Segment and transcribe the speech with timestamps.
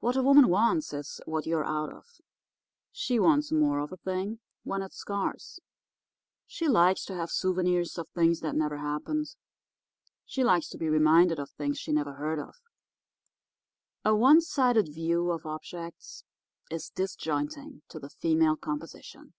[0.00, 2.20] What a woman wants is what you're out of.
[2.92, 5.60] She wants more of a thing when it's scarce.
[6.46, 9.34] She likes to have souvenirs of things that never happened.
[10.26, 12.56] She likes to be reminded of things she never heard of.
[14.04, 16.22] A one sided view of objects
[16.70, 19.32] is disjointing to the female composition.